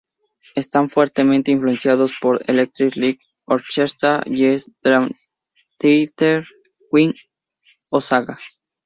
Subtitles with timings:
[0.55, 5.11] Están fuertemente influenciados por Electric Light Orchestra, Yes, Dream
[5.77, 6.43] Theater,
[6.91, 7.13] Queen
[7.91, 8.39] o Saga.